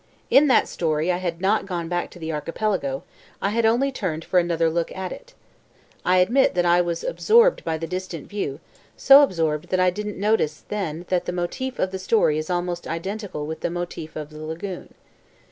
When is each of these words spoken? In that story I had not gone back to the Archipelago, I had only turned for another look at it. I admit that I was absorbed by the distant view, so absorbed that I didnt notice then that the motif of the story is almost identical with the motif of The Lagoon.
In 0.31 0.47
that 0.47 0.67
story 0.67 1.11
I 1.11 1.17
had 1.17 1.41
not 1.41 1.67
gone 1.67 1.87
back 1.87 2.09
to 2.09 2.17
the 2.17 2.31
Archipelago, 2.31 3.03
I 3.39 3.51
had 3.51 3.67
only 3.67 3.91
turned 3.91 4.25
for 4.25 4.39
another 4.39 4.67
look 4.67 4.91
at 4.95 5.11
it. 5.11 5.35
I 6.03 6.17
admit 6.17 6.55
that 6.55 6.65
I 6.65 6.81
was 6.81 7.03
absorbed 7.03 7.63
by 7.63 7.77
the 7.77 7.85
distant 7.85 8.27
view, 8.27 8.59
so 8.97 9.21
absorbed 9.21 9.69
that 9.69 9.79
I 9.79 9.91
didnt 9.91 10.17
notice 10.17 10.63
then 10.69 11.05
that 11.09 11.25
the 11.25 11.31
motif 11.31 11.77
of 11.77 11.91
the 11.91 11.99
story 11.99 12.39
is 12.39 12.49
almost 12.49 12.87
identical 12.87 13.45
with 13.45 13.59
the 13.59 13.69
motif 13.69 14.15
of 14.15 14.31
The 14.31 14.39
Lagoon. 14.43 14.95